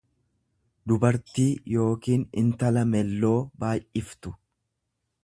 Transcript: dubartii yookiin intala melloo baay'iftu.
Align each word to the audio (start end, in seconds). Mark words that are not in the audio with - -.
dubartii 0.91 1.49
yookiin 1.81 2.25
intala 2.45 2.87
melloo 2.95 3.37
baay'iftu. 3.65 4.35